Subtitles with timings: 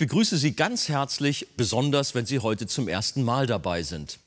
[0.00, 4.18] Ich begrüße Sie ganz herzlich, besonders wenn Sie heute zum ersten Mal dabei sind.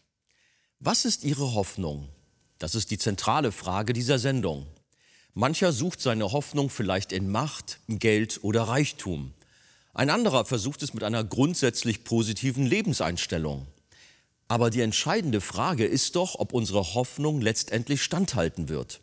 [0.79, 2.09] Was ist Ihre Hoffnung?
[2.59, 4.67] Das ist die zentrale Frage dieser Sendung.
[5.33, 9.33] Mancher sucht seine Hoffnung vielleicht in Macht, Geld oder Reichtum.
[9.95, 13.65] Ein anderer versucht es mit einer grundsätzlich positiven Lebenseinstellung.
[14.47, 19.01] Aber die entscheidende Frage ist doch, ob unsere Hoffnung letztendlich standhalten wird.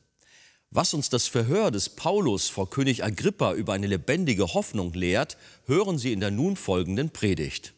[0.72, 5.98] Was uns das Verhör des Paulus vor König Agrippa über eine lebendige Hoffnung lehrt, hören
[5.98, 7.74] Sie in der nun folgenden Predigt.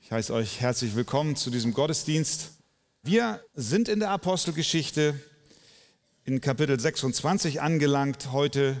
[0.00, 2.52] Ich heiße euch herzlich willkommen zu diesem Gottesdienst.
[3.02, 5.20] Wir sind in der Apostelgeschichte
[6.24, 8.30] in Kapitel 26 angelangt.
[8.30, 8.80] Heute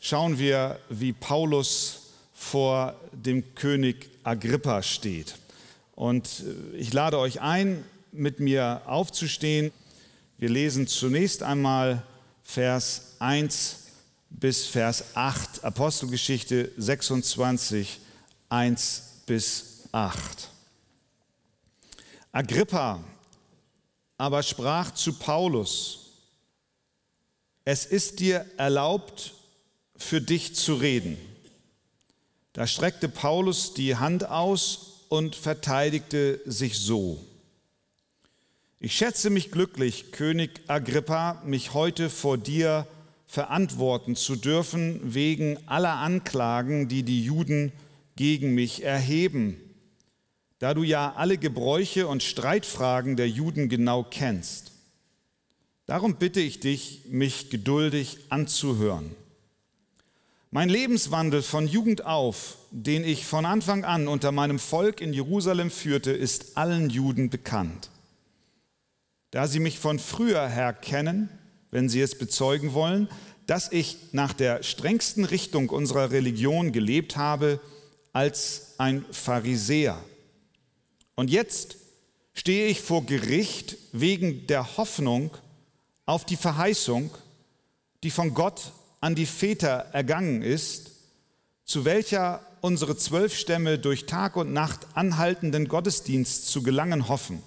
[0.00, 2.00] schauen wir, wie Paulus
[2.32, 5.36] vor dem König Agrippa steht.
[5.94, 9.72] Und äh, ich lade euch ein, mit mir aufzustehen.
[10.38, 12.02] Wir lesen zunächst einmal
[12.42, 13.78] Vers 1
[14.30, 18.00] bis Vers 8, Apostelgeschichte 26,
[18.48, 20.50] 1 bis 8.
[22.32, 23.00] Agrippa
[24.18, 26.12] aber sprach zu Paulus,
[27.64, 29.34] es ist dir erlaubt,
[29.96, 31.16] für dich zu reden.
[32.52, 37.24] Da streckte Paulus die Hand aus und verteidigte sich so.
[38.80, 42.88] Ich schätze mich glücklich, König Agrippa, mich heute vor dir
[43.28, 47.70] verantworten zu dürfen wegen aller Anklagen, die die Juden
[48.16, 49.56] gegen mich erheben,
[50.58, 54.72] da du ja alle Gebräuche und Streitfragen der Juden genau kennst.
[55.86, 59.14] Darum bitte ich dich, mich geduldig anzuhören.
[60.56, 65.68] Mein Lebenswandel von Jugend auf, den ich von Anfang an unter meinem Volk in Jerusalem
[65.68, 67.90] führte, ist allen Juden bekannt.
[69.32, 71.28] Da sie mich von früher her kennen,
[71.72, 73.08] wenn sie es bezeugen wollen,
[73.48, 77.58] dass ich nach der strengsten Richtung unserer Religion gelebt habe
[78.12, 79.98] als ein Pharisäer.
[81.16, 81.78] Und jetzt
[82.32, 85.32] stehe ich vor Gericht wegen der Hoffnung
[86.06, 87.10] auf die Verheißung,
[88.04, 88.70] die von Gott
[89.04, 90.92] an die Väter ergangen ist,
[91.66, 97.42] zu welcher unsere zwölf Stämme durch Tag und Nacht anhaltenden Gottesdienst zu gelangen hoffen.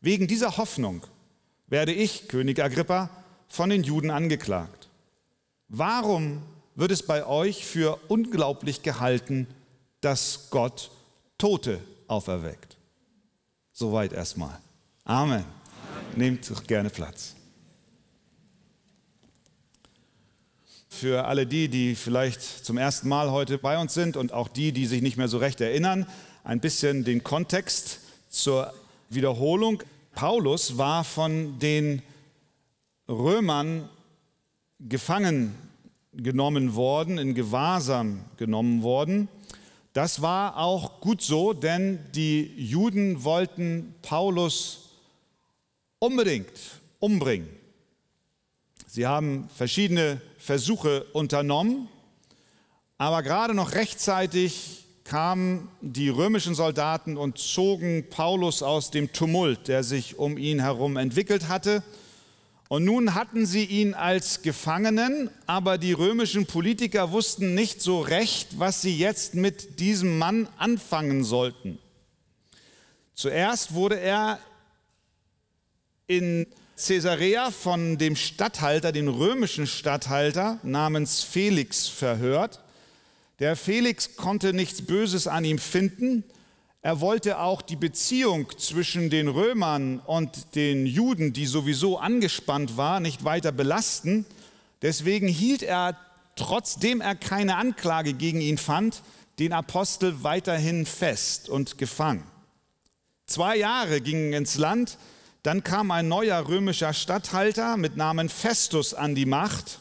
[0.00, 1.06] Wegen dieser Hoffnung
[1.66, 3.10] werde ich, König Agrippa,
[3.48, 4.88] von den Juden angeklagt.
[5.68, 6.40] Warum
[6.74, 9.46] wird es bei euch für unglaublich gehalten,
[10.00, 10.90] dass Gott
[11.36, 12.78] Tote auferweckt?
[13.74, 14.58] Soweit erstmal.
[15.04, 15.44] Amen.
[15.44, 15.44] Amen.
[16.16, 17.34] Nehmt gerne Platz.
[21.00, 24.70] Für alle die, die vielleicht zum ersten Mal heute bei uns sind und auch die,
[24.70, 26.06] die sich nicht mehr so recht erinnern,
[26.44, 28.74] ein bisschen den Kontext zur
[29.08, 29.82] Wiederholung.
[30.14, 32.02] Paulus war von den
[33.08, 33.88] Römern
[34.78, 35.54] gefangen
[36.12, 39.28] genommen worden, in Gewahrsam genommen worden.
[39.94, 44.90] Das war auch gut so, denn die Juden wollten Paulus
[45.98, 46.52] unbedingt
[46.98, 47.48] umbringen.
[48.86, 51.88] Sie haben verschiedene Versuche unternommen,
[52.96, 59.84] aber gerade noch rechtzeitig kamen die römischen Soldaten und zogen Paulus aus dem Tumult, der
[59.84, 61.82] sich um ihn herum entwickelt hatte.
[62.68, 68.58] Und nun hatten sie ihn als Gefangenen, aber die römischen Politiker wussten nicht so recht,
[68.58, 71.78] was sie jetzt mit diesem Mann anfangen sollten.
[73.14, 74.38] Zuerst wurde er
[76.06, 76.46] in
[76.86, 82.60] Caesarea von dem Statthalter, dem römischen Statthalter namens Felix verhört.
[83.38, 86.24] Der Felix konnte nichts Böses an ihm finden.
[86.82, 93.00] Er wollte auch die Beziehung zwischen den Römern und den Juden, die sowieso angespannt war,
[93.00, 94.24] nicht weiter belasten.
[94.80, 95.98] Deswegen hielt er,
[96.36, 99.02] trotzdem er keine Anklage gegen ihn fand,
[99.38, 102.24] den Apostel weiterhin fest und gefangen.
[103.26, 104.96] Zwei Jahre gingen ins Land,
[105.42, 109.78] dann kam ein neuer römischer Statthalter mit Namen Festus an die Macht.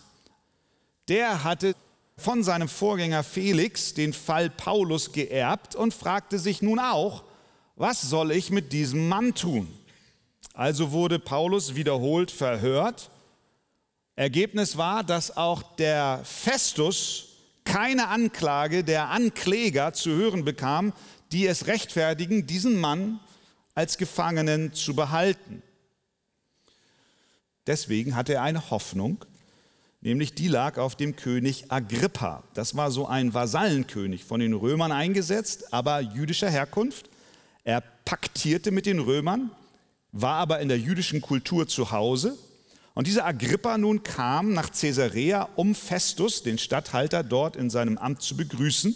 [1.07, 1.75] Der hatte
[2.17, 7.23] von seinem Vorgänger Felix den Fall Paulus geerbt und fragte sich nun auch,
[7.75, 9.67] was soll ich mit diesem Mann tun?
[10.53, 13.09] Also wurde Paulus wiederholt verhört.
[14.15, 17.27] Ergebnis war, dass auch der Festus
[17.63, 20.91] keine Anklage der Ankläger zu hören bekam,
[21.31, 23.19] die es rechtfertigen, diesen Mann
[23.79, 25.63] als Gefangenen zu behalten.
[27.65, 29.23] Deswegen hatte er eine Hoffnung,
[30.01, 32.43] nämlich die lag auf dem König Agrippa.
[32.53, 37.09] Das war so ein Vasallenkönig, von den Römern eingesetzt, aber jüdischer Herkunft.
[37.63, 39.49] Er paktierte mit den Römern,
[40.11, 42.37] war aber in der jüdischen Kultur zu Hause.
[42.95, 48.23] Und dieser Agrippa nun kam nach Caesarea, um Festus, den Statthalter, dort in seinem Amt
[48.23, 48.93] zu begrüßen.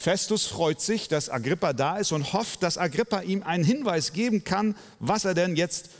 [0.00, 4.44] Festus freut sich, dass Agrippa da ist und hofft, dass Agrippa ihm einen Hinweis geben
[4.44, 5.90] kann, was er denn jetzt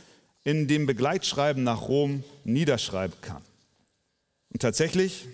[0.43, 3.43] in dem Begleitschreiben nach Rom niederschreiben kann.
[4.49, 5.27] Und tatsächlich,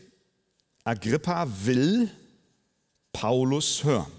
[0.83, 2.11] Agrippa will
[3.13, 4.11] Paulus hören.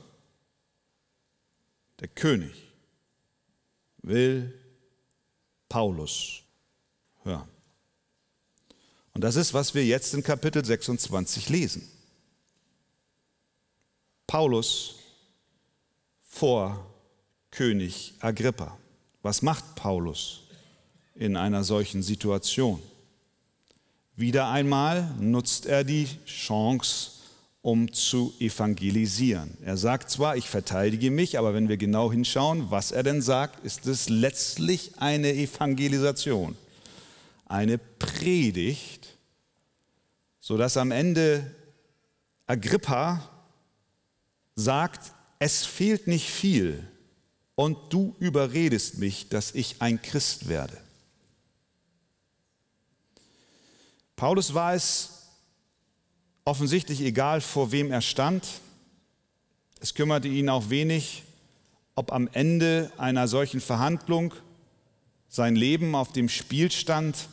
[2.00, 2.54] Der König
[4.00, 4.58] will
[5.68, 6.40] Paulus
[7.22, 7.48] hören.
[9.12, 11.97] Und das ist, was wir jetzt in Kapitel 26 lesen.
[14.28, 14.96] Paulus
[16.22, 16.86] vor
[17.50, 18.76] König Agrippa.
[19.22, 20.42] Was macht Paulus
[21.14, 22.82] in einer solchen Situation?
[24.16, 27.12] Wieder einmal nutzt er die Chance,
[27.62, 29.56] um zu evangelisieren.
[29.64, 33.64] Er sagt zwar, ich verteidige mich, aber wenn wir genau hinschauen, was er denn sagt,
[33.64, 36.54] ist es letztlich eine Evangelisation,
[37.46, 39.08] eine Predigt,
[40.38, 41.50] sodass am Ende
[42.46, 43.37] Agrippa
[44.58, 46.86] sagt, es fehlt nicht viel
[47.54, 50.76] und du überredest mich, dass ich ein Christ werde.
[54.16, 55.28] Paulus war es
[56.44, 58.46] offensichtlich egal, vor wem er stand.
[59.80, 61.22] Es kümmerte ihn auch wenig,
[61.94, 64.34] ob am Ende einer solchen Verhandlung
[65.28, 67.28] sein Leben auf dem Spiel stand.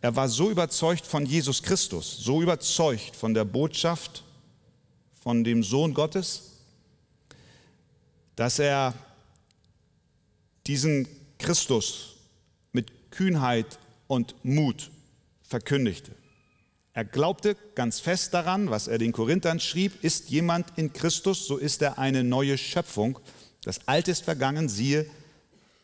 [0.00, 4.22] Er war so überzeugt von Jesus Christus, so überzeugt von der Botschaft,
[5.20, 6.51] von dem Sohn Gottes,
[8.36, 8.94] dass er
[10.66, 11.08] diesen
[11.38, 12.16] Christus
[12.72, 14.90] mit Kühnheit und Mut
[15.42, 16.12] verkündigte.
[16.94, 21.56] Er glaubte ganz fest daran, was er den Korinthern schrieb, ist jemand in Christus, so
[21.56, 23.18] ist er eine neue Schöpfung.
[23.64, 25.06] Das Alte ist vergangen, siehe,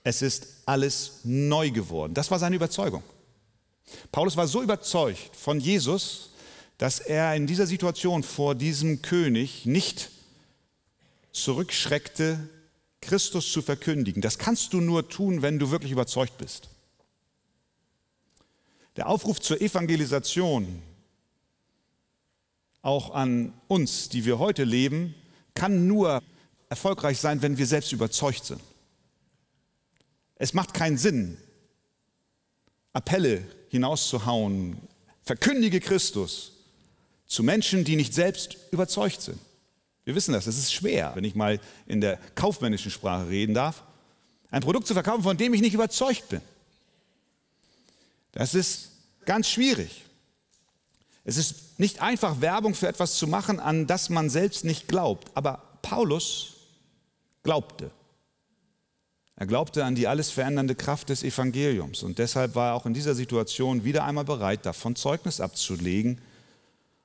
[0.04, 2.14] es ist alles neu geworden.
[2.14, 3.02] Das war seine Überzeugung.
[4.12, 6.30] Paulus war so überzeugt von Jesus,
[6.76, 10.10] dass er in dieser Situation vor diesem König nicht
[11.42, 12.48] zurückschreckte,
[13.00, 14.22] Christus zu verkündigen.
[14.22, 16.68] Das kannst du nur tun, wenn du wirklich überzeugt bist.
[18.96, 20.82] Der Aufruf zur Evangelisation
[22.82, 25.14] auch an uns, die wir heute leben,
[25.54, 26.22] kann nur
[26.68, 28.60] erfolgreich sein, wenn wir selbst überzeugt sind.
[30.36, 31.36] Es macht keinen Sinn,
[32.92, 34.80] Appelle hinauszuhauen,
[35.22, 36.52] verkündige Christus
[37.26, 39.38] zu Menschen, die nicht selbst überzeugt sind.
[40.08, 43.82] Wir wissen das, es ist schwer, wenn ich mal in der kaufmännischen Sprache reden darf,
[44.50, 46.40] ein Produkt zu verkaufen, von dem ich nicht überzeugt bin.
[48.32, 48.88] Das ist
[49.26, 50.06] ganz schwierig.
[51.24, 55.30] Es ist nicht einfach, Werbung für etwas zu machen, an das man selbst nicht glaubt.
[55.34, 56.54] Aber Paulus
[57.42, 57.90] glaubte.
[59.36, 62.94] Er glaubte an die alles verändernde Kraft des Evangeliums und deshalb war er auch in
[62.94, 66.18] dieser Situation wieder einmal bereit, davon Zeugnis abzulegen.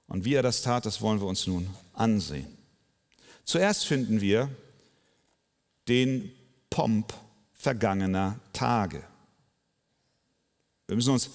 [0.08, 2.63] Und wie er das tat, das wollen wir uns nun ansehen.
[3.46, 4.50] Zuerst finden wir
[5.88, 6.32] den
[6.70, 7.14] Pomp
[7.54, 9.04] vergangener Tage.
[10.88, 11.30] Wir müssen uns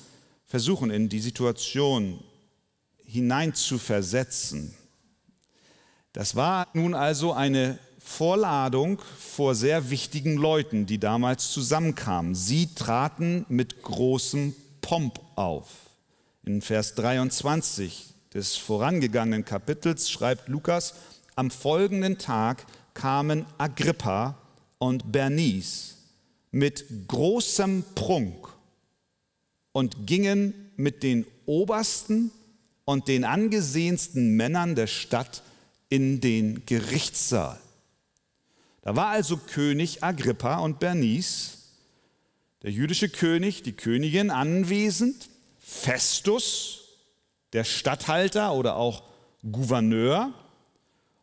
[0.46, 2.22] versuchen, in die Situation
[3.04, 4.74] hineinzuversetzen.
[6.12, 12.34] Das war nun also eine Vorladung vor sehr wichtigen Leuten, die damals zusammenkamen.
[12.34, 15.68] Sie traten mit großem Pomp auf.
[16.44, 20.94] In Vers 23 des vorangegangenen Kapitels schreibt Lukas,
[21.38, 24.36] am folgenden Tag kamen Agrippa
[24.78, 25.96] und Bernice
[26.50, 28.48] mit großem Prunk
[29.70, 32.32] und gingen mit den Obersten
[32.84, 35.44] und den angesehensten Männern der Stadt
[35.88, 37.60] in den Gerichtssaal.
[38.82, 41.58] Da war also König Agrippa und Bernice,
[42.62, 45.28] der jüdische König, die Königin anwesend,
[45.60, 46.80] Festus,
[47.52, 49.04] der Statthalter oder auch
[49.52, 50.34] Gouverneur,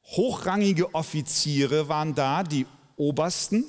[0.05, 3.65] hochrangige Offiziere waren da, die Obersten.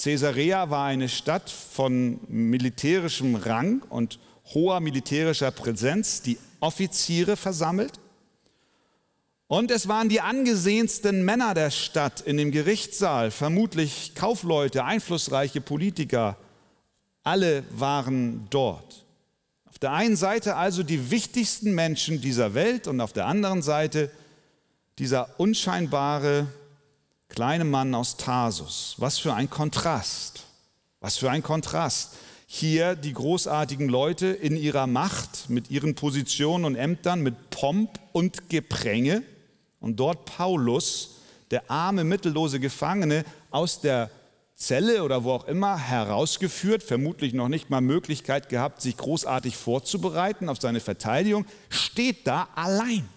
[0.00, 4.18] Caesarea war eine Stadt von militärischem Rang und
[4.54, 6.22] hoher militärischer Präsenz.
[6.22, 7.98] Die Offiziere versammelt.
[9.48, 16.36] Und es waren die angesehensten Männer der Stadt in dem Gerichtssaal, vermutlich Kaufleute, einflussreiche Politiker.
[17.24, 19.04] Alle waren dort.
[19.64, 24.12] Auf der einen Seite also die wichtigsten Menschen dieser Welt und auf der anderen Seite
[25.00, 26.46] dieser unscheinbare
[27.30, 28.96] kleine Mann aus Tarsus.
[28.98, 30.44] Was für ein Kontrast.
[31.00, 32.16] Was für ein Kontrast
[32.46, 38.50] hier die großartigen Leute in ihrer Macht, mit ihren Positionen und Ämtern, mit Pomp und
[38.50, 39.22] Gepränge
[39.80, 41.16] und dort Paulus,
[41.50, 44.10] der arme, mittellose Gefangene aus der
[44.54, 50.50] Zelle oder wo auch immer herausgeführt, vermutlich noch nicht mal Möglichkeit gehabt, sich großartig vorzubereiten
[50.50, 53.08] auf seine Verteidigung, steht da allein.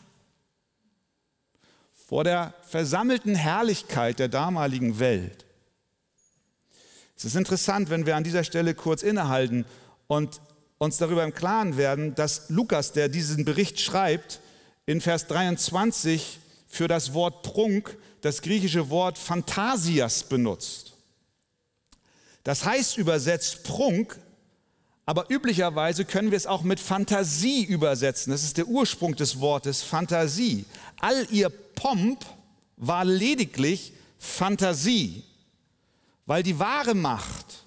[2.05, 5.45] Vor der versammelten Herrlichkeit der damaligen Welt.
[7.15, 9.65] Es ist interessant, wenn wir an dieser Stelle kurz innehalten
[10.07, 10.41] und
[10.77, 14.41] uns darüber im Klaren werden, dass Lukas, der diesen Bericht schreibt,
[14.85, 20.93] in Vers 23 für das Wort Prunk das griechische Wort Phantasias benutzt.
[22.43, 24.19] Das heißt übersetzt Prunk,
[25.05, 28.31] aber üblicherweise können wir es auch mit Fantasie übersetzen.
[28.31, 30.65] Das ist der Ursprung des Wortes Fantasie.
[31.01, 32.25] All ihr Pomp
[32.77, 35.23] war lediglich Fantasie,
[36.25, 37.65] weil die wahre Macht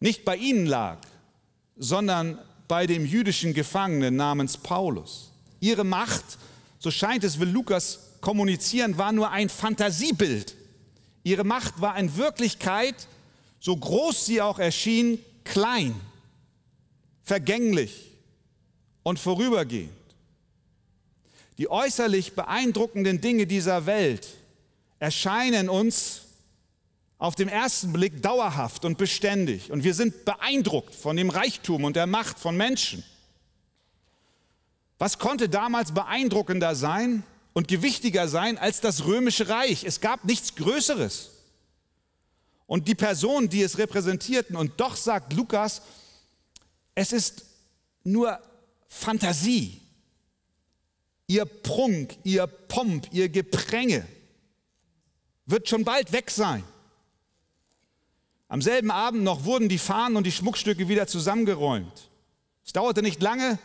[0.00, 0.98] nicht bei ihnen lag,
[1.76, 5.30] sondern bei dem jüdischen Gefangenen namens Paulus.
[5.60, 6.24] Ihre Macht,
[6.78, 10.56] so scheint es, will Lukas kommunizieren, war nur ein Fantasiebild.
[11.22, 12.94] Ihre Macht war in Wirklichkeit,
[13.60, 15.94] so groß sie auch erschien, klein,
[17.22, 18.12] vergänglich
[19.02, 19.90] und vorübergehend.
[21.58, 24.28] Die äußerlich beeindruckenden Dinge dieser Welt
[24.98, 26.22] erscheinen uns
[27.18, 29.70] auf den ersten Blick dauerhaft und beständig.
[29.70, 33.04] Und wir sind beeindruckt von dem Reichtum und der Macht von Menschen.
[34.98, 39.84] Was konnte damals beeindruckender sein und gewichtiger sein als das römische Reich?
[39.84, 41.31] Es gab nichts Größeres.
[42.72, 45.82] Und die Personen, die es repräsentierten, und doch sagt Lukas,
[46.94, 47.44] es ist
[48.02, 48.40] nur
[48.88, 49.78] Fantasie.
[51.26, 54.08] Ihr Prunk, ihr Pomp, ihr Gepränge
[55.44, 56.64] wird schon bald weg sein.
[58.48, 62.08] Am selben Abend noch wurden die Fahnen und die Schmuckstücke wieder zusammengeräumt.
[62.64, 63.58] Es dauerte nicht lange,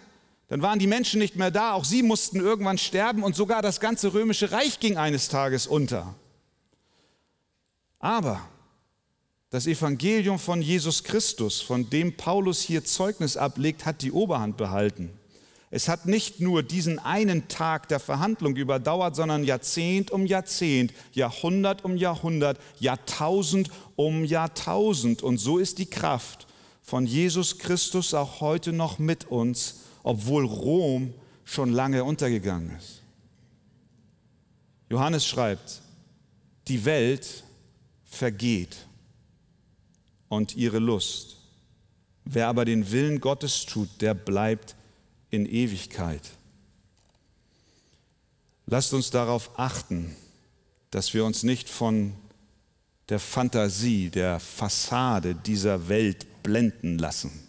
[0.50, 3.80] dann waren die Menschen nicht mehr da, auch sie mussten irgendwann sterben und sogar das
[3.80, 6.14] ganze römische Reich ging eines Tages unter.
[8.00, 8.46] Aber
[9.50, 15.12] das Evangelium von Jesus Christus, von dem Paulus hier Zeugnis ablegt, hat die Oberhand behalten.
[15.70, 21.84] Es hat nicht nur diesen einen Tag der Verhandlung überdauert, sondern Jahrzehnt um Jahrzehnt, Jahrhundert
[21.84, 25.24] um Jahrhundert, Jahrtausend um Jahrtausend.
[25.24, 26.48] Und so ist die Kraft
[26.82, 31.14] von Jesus Christus auch heute noch mit uns, obwohl Rom
[31.44, 33.02] schon lange untergegangen ist.
[34.90, 35.82] Johannes schreibt,
[36.70, 37.44] die Welt
[38.06, 38.88] vergeht
[40.30, 41.38] und ihre Lust.
[42.26, 44.76] Wer aber den Willen Gottes tut, der bleibt
[45.30, 46.22] in Ewigkeit.
[48.66, 50.16] Lasst uns darauf achten,
[50.92, 52.14] dass wir uns nicht von
[53.10, 57.48] der Fantasie, der Fassade dieser Welt blenden lassen.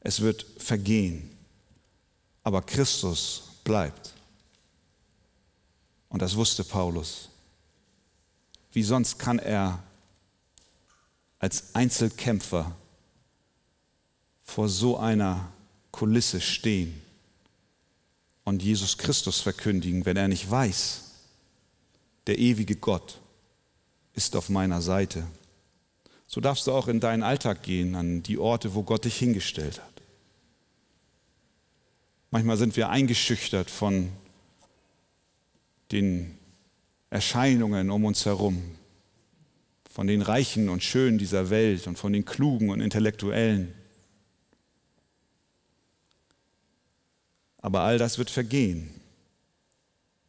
[0.00, 1.36] Es wird vergehen,
[2.42, 4.14] aber Christus bleibt.
[6.08, 7.28] Und das wusste Paulus.
[8.76, 9.82] Wie sonst kann er
[11.38, 12.76] als Einzelkämpfer
[14.42, 15.50] vor so einer
[15.92, 17.00] Kulisse stehen
[18.44, 21.04] und Jesus Christus verkündigen, wenn er nicht weiß,
[22.26, 23.18] der ewige Gott
[24.12, 25.26] ist auf meiner Seite.
[26.26, 29.80] So darfst du auch in deinen Alltag gehen, an die Orte, wo Gott dich hingestellt
[29.80, 30.02] hat.
[32.30, 34.12] Manchmal sind wir eingeschüchtert von
[35.92, 36.36] den
[37.10, 38.62] Erscheinungen um uns herum,
[39.90, 43.72] von den Reichen und Schönen dieser Welt und von den Klugen und Intellektuellen.
[47.58, 48.90] Aber all das wird vergehen.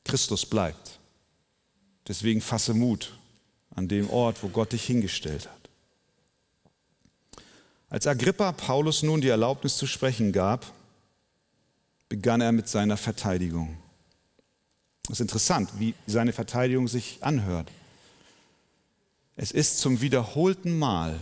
[0.04, 1.00] Christus bleibt.
[2.08, 3.18] Deswegen fasse Mut
[3.76, 7.44] an dem Ort, wo Gott dich hingestellt hat.
[7.90, 10.74] Als Agrippa Paulus nun die Erlaubnis zu sprechen gab,
[12.10, 13.78] begann er mit seiner Verteidigung.
[15.08, 17.72] Es ist interessant, wie seine Verteidigung sich anhört.
[19.38, 21.20] Es ist zum wiederholten Mal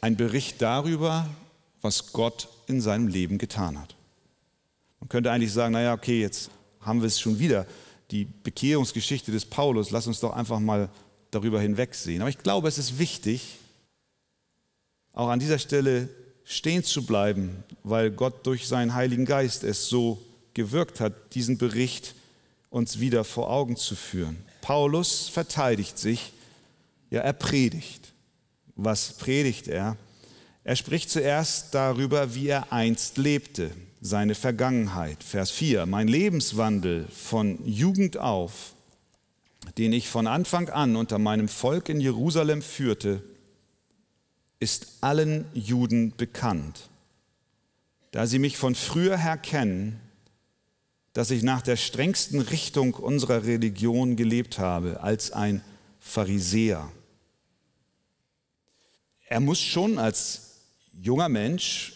[0.00, 1.28] ein Bericht darüber,
[1.82, 3.94] was Gott in seinem Leben getan hat.
[5.00, 7.66] Man könnte eigentlich sagen, naja, okay, jetzt haben wir es schon wieder,
[8.10, 10.88] die Bekehrungsgeschichte des Paulus, lass uns doch einfach mal
[11.30, 12.22] darüber hinwegsehen.
[12.22, 13.58] Aber ich glaube, es ist wichtig,
[15.12, 16.08] auch an dieser Stelle
[16.44, 20.22] stehen zu bleiben, weil Gott durch seinen Heiligen Geist es so
[20.54, 22.14] gewirkt hat, diesen Bericht
[22.72, 24.42] uns wieder vor Augen zu führen.
[24.62, 26.32] Paulus verteidigt sich,
[27.10, 28.12] ja, er predigt.
[28.74, 29.98] Was predigt er?
[30.64, 35.22] Er spricht zuerst darüber, wie er einst lebte seine Vergangenheit.
[35.22, 38.74] Vers 4, mein Lebenswandel von Jugend auf,
[39.76, 43.22] den ich von Anfang an unter meinem Volk in Jerusalem führte,
[44.60, 46.88] ist allen Juden bekannt.
[48.12, 50.00] Da sie mich von früher her kennen,
[51.12, 55.62] dass ich nach der strengsten Richtung unserer Religion gelebt habe, als ein
[56.00, 56.90] Pharisäer.
[59.28, 60.60] Er muss schon als
[60.92, 61.94] junger Mensch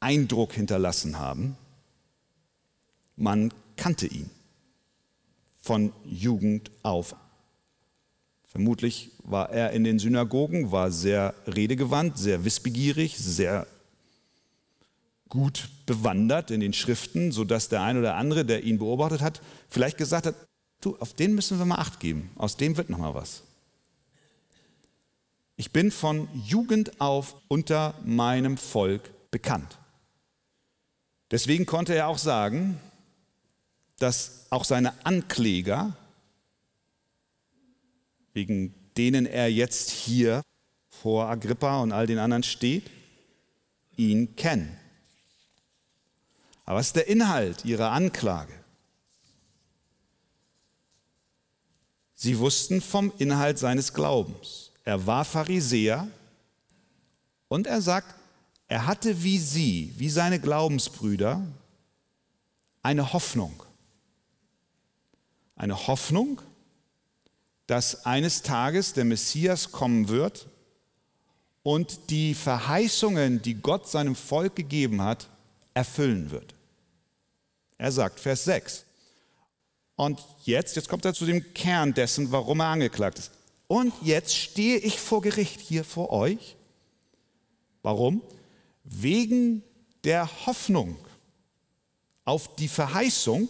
[0.00, 1.56] Eindruck hinterlassen haben.
[3.16, 4.30] Man kannte ihn
[5.60, 7.16] von Jugend auf.
[8.46, 13.66] Vermutlich war er in den Synagogen, war sehr redegewandt, sehr wissbegierig, sehr
[15.28, 19.98] gut bewandert in den Schriften, sodass der ein oder andere, der ihn beobachtet hat, vielleicht
[19.98, 20.34] gesagt hat,
[20.80, 23.42] du, auf den müssen wir mal acht geben, aus dem wird noch mal was.
[25.56, 29.78] Ich bin von Jugend auf unter meinem Volk bekannt.
[31.30, 32.78] Deswegen konnte er auch sagen,
[33.98, 35.96] dass auch seine Ankläger,
[38.32, 40.42] wegen denen er jetzt hier
[40.88, 42.90] vor Agrippa und all den anderen steht,
[43.96, 44.76] ihn kennen.
[46.68, 48.52] Aber was ist der Inhalt ihrer Anklage?
[52.14, 54.72] Sie wussten vom Inhalt seines Glaubens.
[54.84, 56.06] Er war Pharisäer
[57.48, 58.14] und er sagt,
[58.66, 61.42] er hatte wie sie, wie seine Glaubensbrüder,
[62.82, 63.62] eine Hoffnung.
[65.56, 66.42] Eine Hoffnung,
[67.66, 70.46] dass eines Tages der Messias kommen wird
[71.62, 75.30] und die Verheißungen, die Gott seinem Volk gegeben hat,
[75.72, 76.57] erfüllen wird.
[77.78, 78.84] Er sagt, Vers 6.
[79.96, 83.30] Und jetzt, jetzt kommt er zu dem Kern dessen, warum er angeklagt ist.
[83.68, 86.56] Und jetzt stehe ich vor Gericht hier vor euch.
[87.82, 88.22] Warum?
[88.84, 89.62] Wegen
[90.04, 90.96] der Hoffnung
[92.24, 93.48] auf die Verheißung,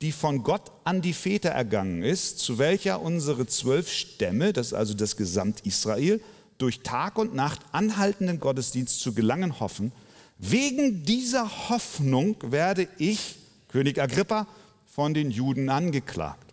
[0.00, 4.74] die von Gott an die Väter ergangen ist, zu welcher unsere zwölf Stämme, das ist
[4.74, 6.20] also das Gesamt Israel,
[6.58, 9.92] durch Tag und Nacht anhaltenden Gottesdienst zu gelangen hoffen.
[10.38, 13.36] Wegen dieser Hoffnung werde ich
[13.68, 14.46] König Agrippa,
[14.86, 16.52] von den Juden angeklagt.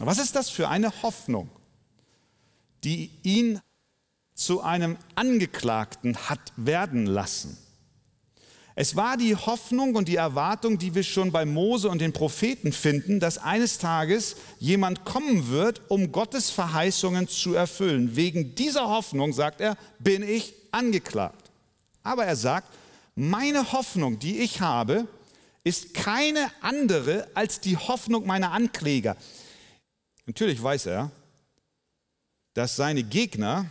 [0.00, 1.48] Was ist das für eine Hoffnung,
[2.84, 3.60] die ihn
[4.34, 7.56] zu einem Angeklagten hat werden lassen?
[8.80, 12.72] Es war die Hoffnung und die Erwartung, die wir schon bei Mose und den Propheten
[12.72, 18.14] finden, dass eines Tages jemand kommen wird, um Gottes Verheißungen zu erfüllen.
[18.14, 21.50] Wegen dieser Hoffnung, sagt er, bin ich angeklagt.
[22.04, 22.68] Aber er sagt,
[23.16, 25.08] meine Hoffnung, die ich habe,
[25.64, 29.16] ist keine andere als die Hoffnung meiner Ankläger.
[30.26, 31.10] Natürlich weiß er,
[32.54, 33.70] dass seine Gegner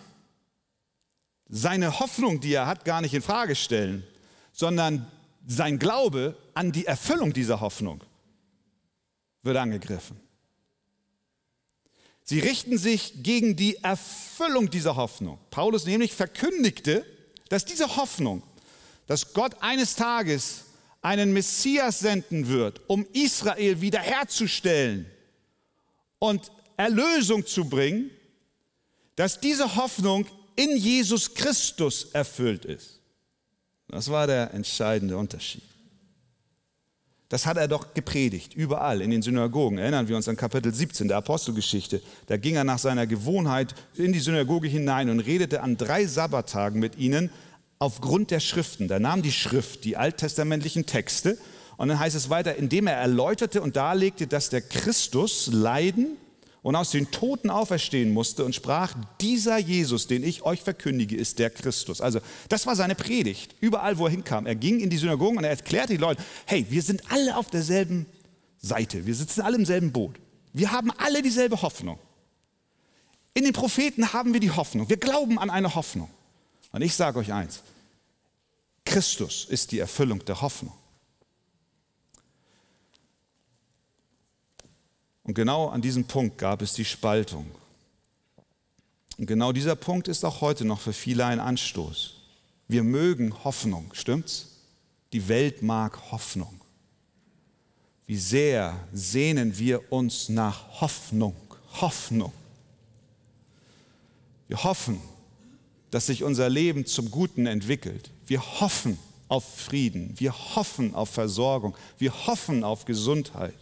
[1.49, 4.03] seine Hoffnung, die er hat, gar nicht in Frage stellen,
[4.51, 5.09] sondern
[5.45, 8.03] sein Glaube an die Erfüllung dieser Hoffnung
[9.43, 10.19] wird angegriffen.
[12.23, 15.39] Sie richten sich gegen die Erfüllung dieser Hoffnung.
[15.49, 17.05] Paulus nämlich verkündigte,
[17.47, 18.43] dass diese Hoffnung,
[19.05, 20.65] dass Gott eines Tages
[21.07, 25.05] einen Messias senden wird, um Israel wiederherzustellen
[26.19, 28.11] und Erlösung zu bringen,
[29.15, 30.25] dass diese Hoffnung
[30.57, 32.99] in Jesus Christus erfüllt ist.
[33.87, 35.63] Das war der entscheidende Unterschied.
[37.29, 39.77] Das hat er doch gepredigt, überall in den Synagogen.
[39.77, 42.01] Erinnern wir uns an Kapitel 17 der Apostelgeschichte.
[42.27, 46.79] Da ging er nach seiner Gewohnheit in die Synagoge hinein und redete an drei Sabbattagen
[46.81, 47.29] mit ihnen
[47.79, 48.87] aufgrund der Schriften.
[48.87, 51.37] Da nahm die Schrift die alttestamentlichen Texte
[51.77, 56.17] und dann heißt es weiter, indem er erläuterte und darlegte, dass der Christus leiden
[56.63, 61.39] und aus den Toten auferstehen musste und sprach, dieser Jesus, den ich euch verkündige, ist
[61.39, 62.01] der Christus.
[62.01, 64.47] Also das war seine Predigt, überall wo er hinkam.
[64.47, 67.49] Er ging in die Synagogen und er erklärte die Leute, hey, wir sind alle auf
[67.49, 68.07] derselben
[68.57, 70.15] Seite, wir sitzen alle im selben Boot.
[70.51, 71.99] Wir haben alle dieselbe Hoffnung.
[73.35, 76.09] In den Propheten haben wir die Hoffnung, wir glauben an eine Hoffnung.
[76.71, 77.63] Und ich sage euch eins,
[78.85, 80.73] Christus ist die Erfüllung der Hoffnung.
[85.23, 87.51] Und genau an diesem Punkt gab es die Spaltung.
[89.17, 92.13] Und genau dieser Punkt ist auch heute noch für viele ein Anstoß.
[92.67, 94.47] Wir mögen Hoffnung, stimmt's?
[95.13, 96.61] Die Welt mag Hoffnung.
[98.05, 101.35] Wie sehr sehnen wir uns nach Hoffnung,
[101.81, 102.31] Hoffnung.
[104.47, 105.01] Wir hoffen,
[105.91, 108.11] dass sich unser Leben zum Guten entwickelt.
[108.25, 108.97] Wir hoffen
[109.29, 113.55] auf Frieden, wir hoffen auf Versorgung, wir hoffen auf Gesundheit.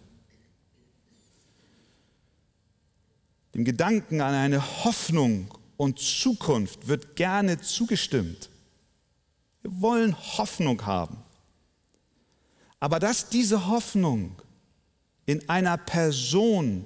[3.54, 8.50] Dem Gedanken an eine Hoffnung und Zukunft wird gerne zugestimmt.
[9.62, 11.18] Wir wollen Hoffnung haben.
[12.80, 14.36] Aber dass diese Hoffnung
[15.26, 16.86] in einer Person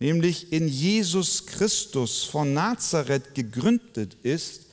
[0.00, 4.67] nämlich in Jesus Christus von Nazareth gegründet ist,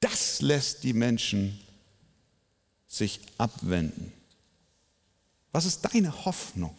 [0.00, 1.60] das lässt die Menschen
[2.86, 4.12] sich abwenden.
[5.52, 6.76] Was ist deine Hoffnung?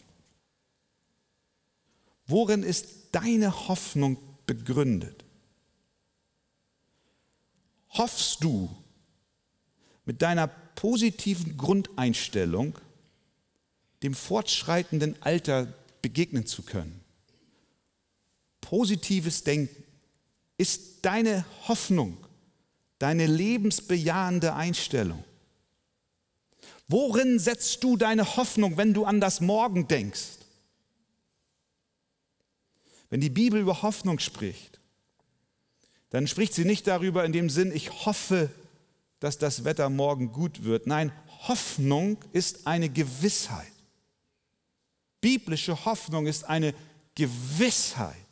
[2.26, 5.24] Worin ist deine Hoffnung begründet?
[7.90, 8.70] Hoffst du
[10.04, 12.78] mit deiner positiven Grundeinstellung
[14.02, 15.66] dem fortschreitenden Alter
[16.00, 17.00] begegnen zu können?
[18.60, 19.82] Positives Denken
[20.56, 22.16] ist deine Hoffnung,
[23.00, 25.24] deine lebensbejahende Einstellung.
[26.86, 30.38] Worin setzt du deine Hoffnung, wenn du an das Morgen denkst?
[33.08, 34.78] Wenn die Bibel über Hoffnung spricht,
[36.10, 38.50] dann spricht sie nicht darüber in dem Sinn, ich hoffe,
[39.18, 40.86] dass das Wetter morgen gut wird.
[40.86, 41.12] Nein,
[41.48, 43.72] Hoffnung ist eine Gewissheit.
[45.20, 46.74] Biblische Hoffnung ist eine
[47.14, 48.26] Gewissheit,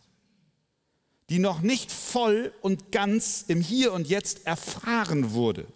[1.30, 5.66] die noch nicht voll und ganz im Hier und Jetzt erfahren wurde.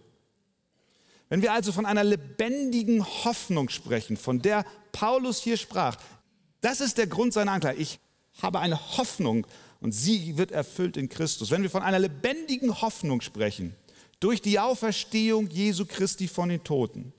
[1.29, 5.97] Wenn wir also von einer lebendigen Hoffnung sprechen, von der Paulus hier sprach,
[6.61, 7.79] das ist der Grund seiner Anklage.
[7.79, 7.99] Ich
[8.43, 9.47] habe eine Hoffnung
[9.81, 11.51] und sie wird erfüllt in Christus.
[11.51, 13.75] Wenn wir von einer lebendigen Hoffnung sprechen,
[14.21, 17.13] durch die Auferstehung Jesu Christi von den Toten,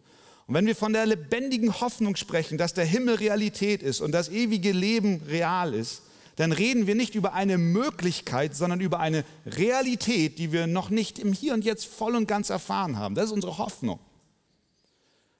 [0.45, 4.29] und wenn wir von der lebendigen Hoffnung sprechen, dass der Himmel Realität ist und das
[4.29, 6.03] ewige Leben real ist,
[6.35, 11.19] dann reden wir nicht über eine Möglichkeit, sondern über eine Realität, die wir noch nicht
[11.19, 13.13] im Hier und Jetzt voll und ganz erfahren haben.
[13.13, 13.99] Das ist unsere Hoffnung.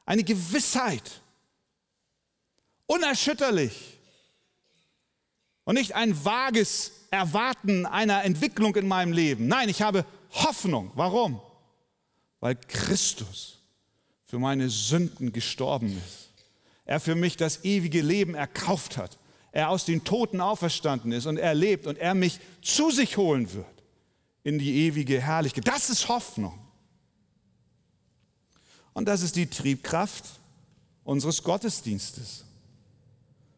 [0.06, 1.21] Eine Gewissheit.
[2.86, 3.97] Unerschütterlich.
[5.63, 9.47] Und nicht ein vages Erwarten einer Entwicklung in meinem Leben.
[9.47, 10.91] Nein, ich habe Hoffnung.
[10.93, 11.41] Warum?
[12.39, 13.60] Weil Christus
[14.25, 16.29] für meine Sünden gestorben ist.
[16.86, 19.17] Er für mich das ewige Leben erkauft hat
[19.54, 23.54] er aus den Toten auferstanden ist und er lebt und er mich zu sich holen
[23.54, 23.66] wird
[24.44, 25.68] in die ewige Herrlichkeit.
[25.68, 26.60] Das ist Hoffnung.
[28.94, 30.26] Und das ist die Triebkraft
[31.04, 32.46] unseres Gottesdienstes.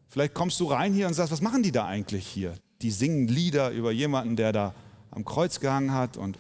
[0.10, 2.54] Vielleicht kommst du rein hier und sagst, was machen die da eigentlich hier?
[2.82, 4.76] Die singen Lieder über jemanden, der da
[5.12, 6.38] am Kreuz gehangen hat und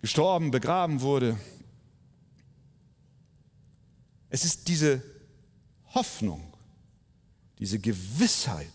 [0.00, 1.38] gestorben, begraben wurde.
[4.30, 5.02] Es ist diese
[5.94, 6.49] Hoffnung,
[7.60, 8.72] diese Gewissheit,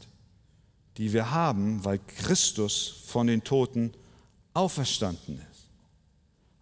[0.97, 3.91] die wir haben, weil Christus von den Toten
[4.53, 5.65] auferstanden ist.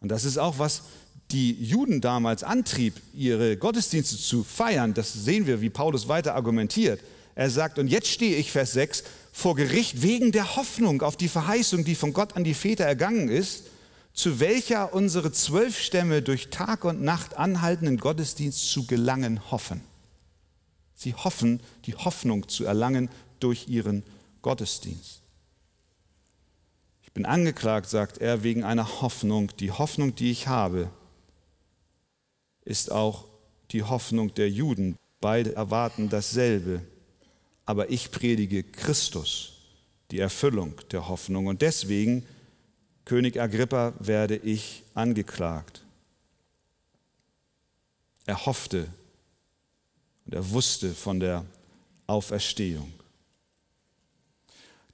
[0.02, 0.84] Und das ist auch, was
[1.32, 4.94] die Juden damals antrieb, ihre Gottesdienste zu feiern.
[4.94, 7.02] Das sehen wir, wie Paulus weiter argumentiert.
[7.36, 11.28] Er sagt, und jetzt stehe ich, Vers 6, vor Gericht wegen der Hoffnung auf die
[11.28, 13.64] Verheißung, die von Gott an die Väter ergangen ist,
[14.14, 19.82] zu welcher unsere zwölf Stämme durch Tag und Nacht anhaltenden Gottesdienst zu gelangen hoffen.
[21.04, 23.10] Sie hoffen, die Hoffnung zu erlangen
[23.42, 24.04] durch ihren
[24.42, 25.22] Gottesdienst.
[27.02, 29.52] Ich bin angeklagt, sagt er, wegen einer Hoffnung.
[29.60, 30.90] Die Hoffnung, die ich habe,
[32.64, 33.26] ist auch
[33.72, 34.98] die Hoffnung der Juden.
[35.20, 36.82] Beide erwarten dasselbe.
[37.66, 39.54] Aber ich predige Christus,
[40.10, 41.48] die Erfüllung der Hoffnung.
[41.48, 42.26] Und deswegen,
[43.04, 45.84] König Agrippa, werde ich angeklagt.
[48.26, 48.88] Er hoffte
[50.26, 51.46] und er wusste von der
[52.08, 52.92] Auferstehung.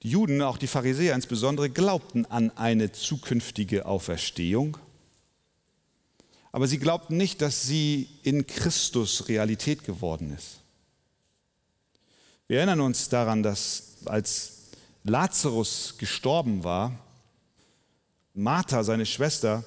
[0.02, 4.78] Die Juden, auch die Pharisäer insbesondere, glaubten an eine zukünftige Auferstehung,
[6.52, 10.60] aber sie glaubten nicht, dass sie in Christus Realität geworden ist.
[12.48, 14.70] Wir erinnern uns daran, dass als
[15.04, 16.98] Lazarus gestorben war,
[18.34, 19.64] Martha, seine Schwester,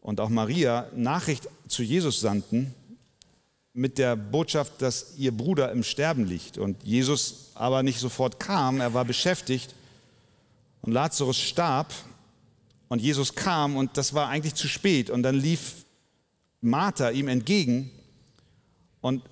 [0.00, 2.72] und auch Maria Nachricht zu Jesus sandten,
[3.76, 6.56] mit der Botschaft, dass ihr Bruder im Sterben liegt.
[6.56, 9.74] Und Jesus aber nicht sofort kam, er war beschäftigt.
[10.80, 11.92] Und Lazarus starb.
[12.88, 15.10] Und Jesus kam und das war eigentlich zu spät.
[15.10, 15.84] Und dann lief
[16.60, 17.90] Martha ihm entgegen
[19.00, 19.22] und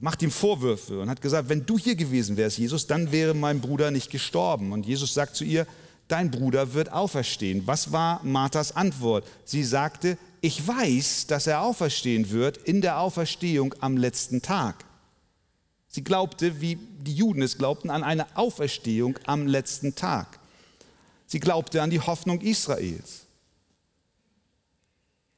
[0.00, 3.60] macht ihm Vorwürfe und hat gesagt, wenn du hier gewesen wärst, Jesus, dann wäre mein
[3.60, 4.72] Bruder nicht gestorben.
[4.72, 5.66] Und Jesus sagt zu ihr,
[6.08, 7.66] dein Bruder wird auferstehen.
[7.66, 9.26] Was war Marthas Antwort?
[9.44, 14.84] Sie sagte, ich weiß, dass er auferstehen wird in der Auferstehung am letzten Tag.
[15.88, 20.40] Sie glaubte, wie die Juden es glaubten, an eine Auferstehung am letzten Tag.
[21.26, 23.26] Sie glaubte an die Hoffnung Israels.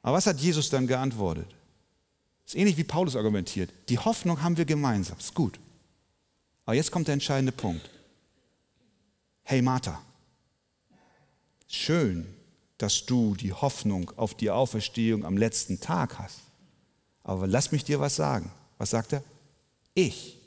[0.01, 1.47] Aber was hat Jesus dann geantwortet?
[2.43, 3.71] Das ist ähnlich wie Paulus argumentiert.
[3.89, 5.59] Die Hoffnung haben wir gemeinsam, ist gut.
[6.65, 7.89] Aber jetzt kommt der entscheidende Punkt.
[9.43, 10.01] Hey Martha,
[11.67, 12.25] schön,
[12.77, 16.39] dass du die Hoffnung auf die Auferstehung am letzten Tag hast.
[17.23, 18.51] Aber lass mich dir was sagen.
[18.77, 19.23] Was sagt er?
[19.93, 20.37] Ich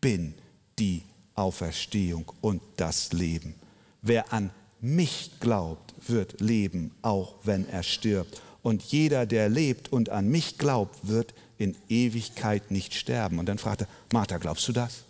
[0.00, 0.34] bin
[0.78, 1.02] die
[1.34, 3.54] Auferstehung und das Leben.
[4.02, 8.42] Wer an mich glaubt, wird leben, auch wenn er stirbt.
[8.62, 13.38] und jeder, der lebt und an mich glaubt, wird in Ewigkeit nicht sterben.
[13.38, 15.04] Und dann fragt er, Martha, glaubst du das?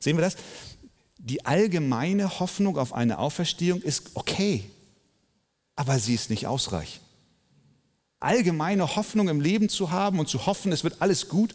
[0.00, 0.36] Sehen wir das?
[1.18, 4.64] Die allgemeine Hoffnung auf eine Auferstehung ist okay,
[5.76, 7.02] aber sie ist nicht ausreichend.
[8.20, 11.54] Allgemeine Hoffnung im Leben zu haben und zu hoffen, es wird alles gut,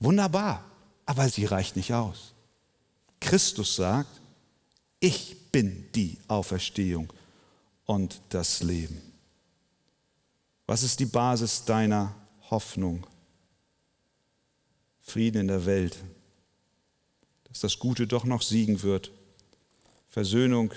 [0.00, 0.64] wunderbar,
[1.06, 2.32] aber sie reicht nicht aus.
[3.20, 4.20] Christus sagt,
[5.00, 7.12] ich bin die Auferstehung
[7.86, 9.00] und das Leben.
[10.66, 12.14] Was ist die Basis deiner
[12.50, 13.06] Hoffnung?
[15.00, 15.96] Frieden in der Welt,
[17.44, 19.10] dass das Gute doch noch siegen wird,
[20.08, 20.74] Versöhnung,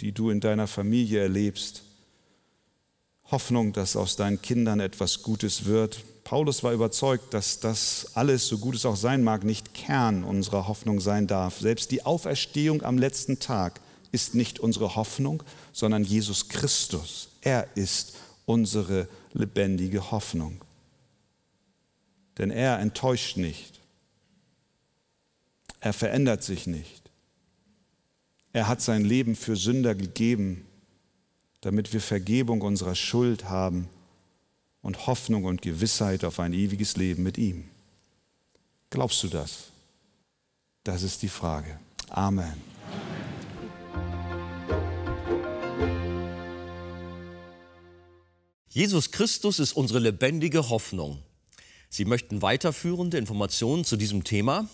[0.00, 1.82] die du in deiner Familie erlebst,
[3.30, 6.04] Hoffnung, dass aus deinen Kindern etwas Gutes wird.
[6.24, 10.68] Paulus war überzeugt, dass das alles, so gut es auch sein mag, nicht Kern unserer
[10.68, 11.58] Hoffnung sein darf.
[11.58, 13.80] Selbst die Auferstehung am letzten Tag
[14.12, 17.28] ist nicht unsere Hoffnung, sondern Jesus Christus.
[17.40, 20.60] Er ist unsere lebendige Hoffnung.
[22.38, 23.80] Denn er enttäuscht nicht.
[25.80, 27.10] Er verändert sich nicht.
[28.52, 30.65] Er hat sein Leben für Sünder gegeben
[31.66, 33.88] damit wir Vergebung unserer Schuld haben
[34.82, 37.64] und Hoffnung und Gewissheit auf ein ewiges Leben mit ihm.
[38.88, 39.64] Glaubst du das?
[40.84, 41.80] Das ist die Frage.
[42.08, 42.54] Amen.
[48.68, 51.18] Jesus Christus ist unsere lebendige Hoffnung.
[51.88, 54.68] Sie möchten weiterführende Informationen zu diesem Thema?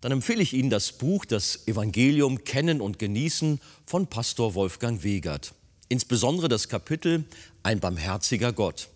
[0.00, 5.54] Dann empfehle ich Ihnen das Buch Das Evangelium Kennen und Genießen von Pastor Wolfgang Wegert
[5.88, 7.24] insbesondere das Kapitel
[7.62, 8.88] Ein barmherziger Gott.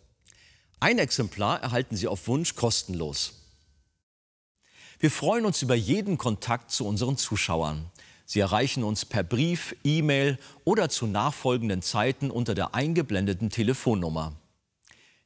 [0.80, 3.32] Ein Exemplar erhalten Sie auf Wunsch kostenlos.
[5.00, 7.86] Wir freuen uns über jeden Kontakt zu unseren Zuschauern.
[8.26, 14.34] Sie erreichen uns per Brief, E-Mail oder zu nachfolgenden Zeiten unter der eingeblendeten Telefonnummer.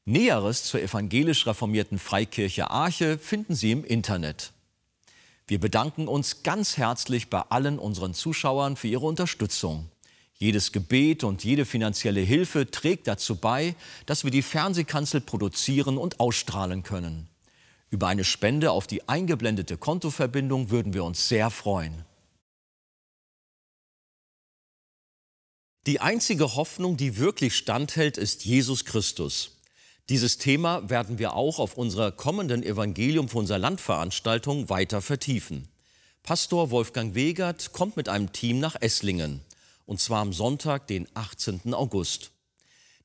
[0.04, 4.52] Näheres zur evangelisch reformierten Freikirche Arche finden Sie im Internet.
[5.46, 9.91] Wir bedanken uns ganz herzlich bei allen unseren Zuschauern für ihre Unterstützung.
[10.42, 13.76] Jedes Gebet und jede finanzielle Hilfe trägt dazu bei,
[14.06, 17.28] dass wir die Fernsehkanzel produzieren und ausstrahlen können.
[17.90, 22.04] Über eine Spende auf die eingeblendete Kontoverbindung würden wir uns sehr freuen.
[25.86, 29.58] Die einzige Hoffnung, die wirklich standhält, ist Jesus Christus.
[30.08, 35.68] Dieses Thema werden wir auch auf unserer kommenden Evangelium für unser Landveranstaltung weiter vertiefen.
[36.24, 39.40] Pastor Wolfgang Wegert kommt mit einem Team nach Esslingen
[39.86, 41.74] und zwar am Sonntag, den 18.
[41.74, 42.32] August.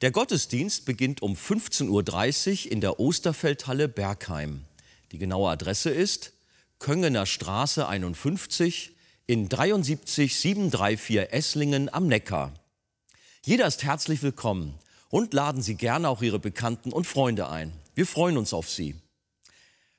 [0.01, 4.65] Der Gottesdienst beginnt um 15.30 Uhr in der Osterfeldhalle Bergheim.
[5.11, 6.33] Die genaue Adresse ist
[6.79, 12.53] Köngener Straße 51 in 73734 Esslingen am Neckar.
[13.43, 14.75] Jeder ist herzlich willkommen
[15.09, 17.71] und laden Sie gerne auch Ihre Bekannten und Freunde ein.
[17.95, 18.95] Wir freuen uns auf Sie.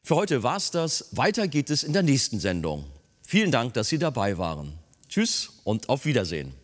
[0.02, 1.08] Für heute war's das.
[1.12, 2.86] Weiter geht es in der nächsten Sendung.
[3.22, 4.78] Vielen Dank, dass Sie dabei waren.
[5.08, 6.54] Tschüss und auf Wiedersehen.